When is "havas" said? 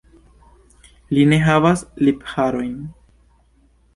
1.49-1.85